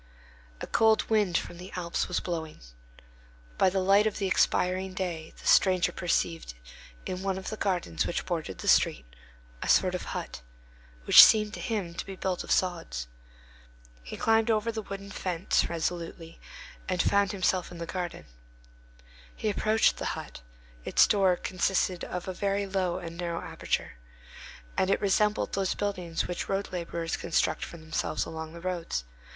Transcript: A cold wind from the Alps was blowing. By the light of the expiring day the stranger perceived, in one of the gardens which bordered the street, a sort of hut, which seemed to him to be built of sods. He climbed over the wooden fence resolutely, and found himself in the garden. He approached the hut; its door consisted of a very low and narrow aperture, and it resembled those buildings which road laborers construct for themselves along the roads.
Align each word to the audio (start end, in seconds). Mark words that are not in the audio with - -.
A 0.61 0.65
cold 0.65 1.07
wind 1.11 1.37
from 1.37 1.57
the 1.59 1.71
Alps 1.75 2.07
was 2.07 2.19
blowing. 2.19 2.59
By 3.59 3.69
the 3.69 3.77
light 3.81 4.07
of 4.07 4.17
the 4.17 4.25
expiring 4.25 4.95
day 4.95 5.31
the 5.39 5.45
stranger 5.45 5.91
perceived, 5.91 6.55
in 7.05 7.21
one 7.21 7.37
of 7.37 7.51
the 7.51 7.55
gardens 7.55 8.07
which 8.07 8.25
bordered 8.25 8.57
the 8.57 8.67
street, 8.67 9.05
a 9.61 9.69
sort 9.69 9.93
of 9.93 10.05
hut, 10.05 10.41
which 11.03 11.23
seemed 11.23 11.53
to 11.53 11.59
him 11.59 11.93
to 11.93 12.03
be 12.03 12.15
built 12.15 12.43
of 12.43 12.49
sods. 12.49 13.05
He 14.01 14.17
climbed 14.17 14.49
over 14.49 14.71
the 14.71 14.81
wooden 14.81 15.11
fence 15.11 15.69
resolutely, 15.69 16.39
and 16.89 16.99
found 16.99 17.31
himself 17.31 17.71
in 17.71 17.77
the 17.77 17.85
garden. 17.85 18.25
He 19.35 19.51
approached 19.51 19.97
the 19.97 20.05
hut; 20.17 20.41
its 20.83 21.05
door 21.05 21.35
consisted 21.35 22.03
of 22.05 22.27
a 22.27 22.33
very 22.33 22.65
low 22.65 22.97
and 22.97 23.17
narrow 23.17 23.43
aperture, 23.43 23.99
and 24.75 24.89
it 24.89 24.99
resembled 24.99 25.53
those 25.53 25.75
buildings 25.75 26.27
which 26.27 26.49
road 26.49 26.71
laborers 26.71 27.15
construct 27.17 27.63
for 27.63 27.77
themselves 27.77 28.25
along 28.25 28.53
the 28.53 28.61
roads. 28.61 29.03